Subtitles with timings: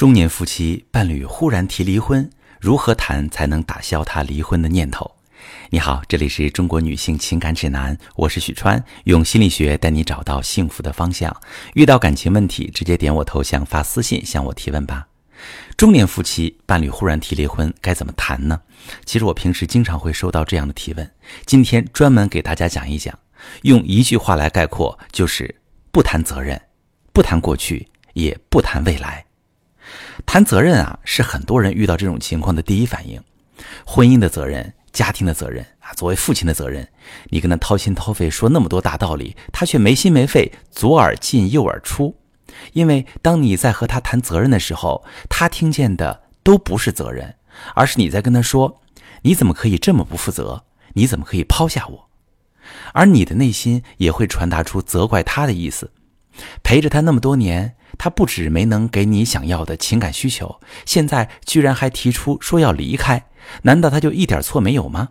[0.00, 5.14] 中年夫妻伴侣忽然提离婚，如何谈才能打消他离婚的念头？
[5.68, 11.36] 你好，这里是中国女性情感指南，我是许川，用心理学带你找到幸福的方向。
[11.74, 15.06] 遇到感情问题，直接点我头像发私信向我提问吧。
[15.76, 18.58] 中年夫妻伴侣忽然提离婚，该怎么谈呢？
[19.04, 21.10] 其实我平时经常会收到这样的提问，
[21.44, 23.18] 今天专门给大家讲一讲，
[23.64, 25.56] 用一句话来概括，就是
[25.92, 26.58] 不谈责任，
[27.12, 29.26] 不谈过去，也不谈未来。
[30.26, 33.20] 谈责任啊，是很多人遇到这种情况的第一反应。
[33.84, 36.86] 婚姻的责任、家庭的责任啊，作为父亲的责任，
[37.30, 42.16] 你跟他掏心掏肺说那么多大道理，他却没心没肺，左耳进右耳出。
[42.72, 47.34] 因为当你在和他谈责任的时候，他听见的都不是责任，
[47.74, 48.80] 而是你在跟他说
[49.22, 50.64] ：“你怎么可以这么不负责？
[50.94, 52.08] 你怎么可以抛下我？”
[52.92, 55.90] 而你的内心也会传达出责怪他的意思。
[56.62, 57.76] 陪着他那么多年。
[57.98, 63.26] 他不止没能给你想要的情感需求，现在居然还提出说要离开，
[63.62, 65.10] 难道他就一点错没有吗？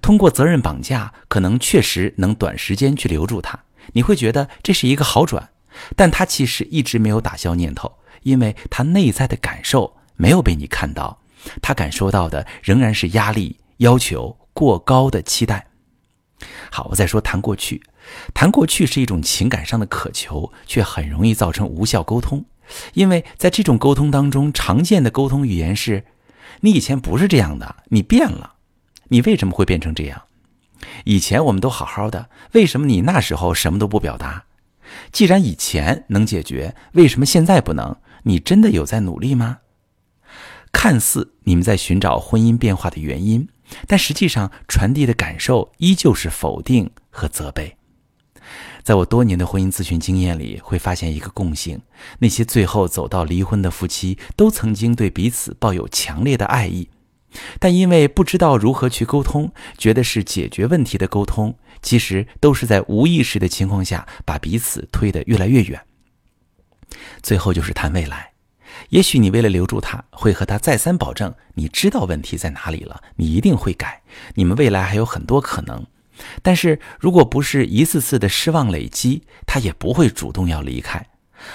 [0.00, 3.58] 通过责任绑架，可能确实能短时间去留住他，
[3.92, 5.50] 你会觉得这是一个好转，
[5.96, 7.90] 但他其实一直没有打消念头，
[8.22, 11.22] 因为他内在的感受没有被你看到，
[11.62, 15.66] 他感受到的仍然是压力、要求过高的期待。
[16.70, 17.82] 好，我再说谈过去。
[18.34, 22.44] 谈过去是一种情感上的渴求，却很容易造成无效沟通。
[22.94, 26.04] 因为在这种沟通当中，常见的沟通语言是
[26.62, 28.54] ：“你以前不是这样的，你变了，
[29.08, 30.22] 你为什么会变成这样？
[31.04, 34.44] 以前我们都好好的，为什么你那时候什么都不表达？
[35.10, 37.96] 既然以前能解决，为什么现在不能？
[38.24, 39.58] 你真的有在努力吗？”
[40.72, 43.48] 看似你们在寻找婚姻变化的原因，
[43.86, 47.76] 但实际上传递的感受依旧是否定和责备。
[48.82, 51.80] 在我多年的婚姻咨询经验里，会发现一个共性：
[52.18, 56.88] 那些最后走到离婚的夫妻，都曾经对彼此抱有强烈的爱意，
[57.60, 65.80] 但因为不知道如何去沟通，觉得是解决问题的沟通，其实都是在无意识的情况下把彼此推得越来越远。
[67.22, 68.31] 最后就是谈未来，
[68.90, 74.02] 也许你为了留住他，会和他再三保证，你知道问题在哪里了，你一定会改，
[74.34, 75.84] 你们未来还有很多可能。
[76.42, 81.06] 但是，如果不是一次次的失望累积，他也不会主动要离开。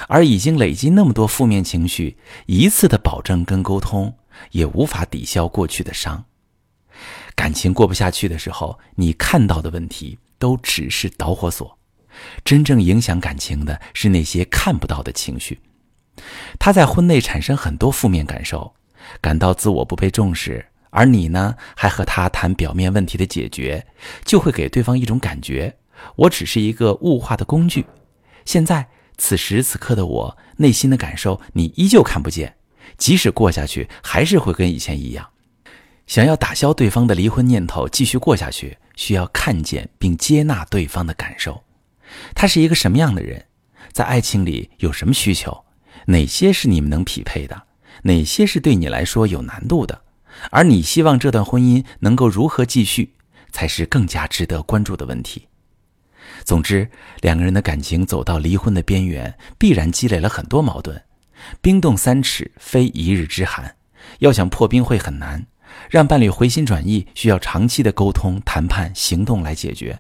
[0.10, 4.14] 而已经累积那么多负面情绪，一次的保证跟沟通
[4.52, 6.26] 也无法抵消过去的伤。
[7.36, 11.78] 感情过不下去的时候，你看到的问题都只是导火索，
[12.44, 15.58] 真正影响感情的是那些看不到的情绪。
[16.60, 18.74] 他在婚内产生很多负面感受，
[19.22, 20.66] 感到自我不被重视。
[20.90, 23.86] 而你呢，还和他谈表面问题的解决，
[24.24, 25.78] 就会给对方一种感觉：
[26.16, 27.86] 我只是一个物化的工具。
[28.46, 32.56] 现在此时此刻的我内心的感受，你依旧看不见。
[32.98, 35.28] 即使过下去，还是会跟以前一样。
[36.08, 41.62] 想要打消对方的离婚念头，继续过下去，需要看见并接纳对方的感受。
[42.34, 43.46] 他是一个什么样的人？
[43.92, 45.66] 在爱情里有什么需求？
[46.08, 47.64] 哪些是你们能匹配的？
[48.04, 50.02] 哪些是对你来说有难度的？
[50.52, 53.14] 而你希望这段婚姻能够如何继续，
[53.52, 55.48] 才是更加值得关注的问题。
[56.44, 56.90] 总之，
[57.22, 61.04] 两个人的感情走到离婚的边缘，必然积累了很多矛盾。
[61.62, 63.76] 冰冻三尺，非一日之寒。
[64.20, 65.48] 要想破冰会很难，
[65.90, 70.00] 让伴侣回心转意，需要长期的沟通、谈判、行动来解决。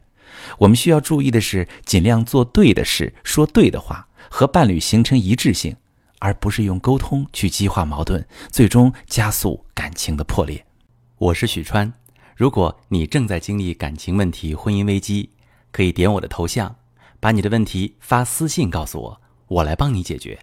[0.59, 5.75] 我们需要注意的是，尽量做对的事，说对的话，和伴侣形成一致性。
[6.19, 10.65] 而不是用沟通去激化矛盾，最终加速感情的破裂。
[11.17, 11.91] 我是许川，
[12.35, 15.29] 如果你正在经历感情问题、婚姻危机，
[15.71, 16.75] 可以点我的头像，
[17.19, 20.39] 把你的问题发私信告诉我，我来帮你解决。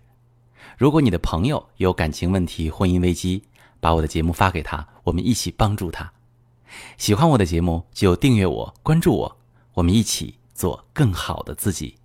[0.77, 3.45] 如果你的朋友有感情问题、婚姻危机，
[3.81, 6.13] 把我的节目发给他，我们一起帮助他。
[6.99, 9.37] 喜欢我的节目就订阅我、关注我，
[9.75, 11.97] 我们一起做更好的自己。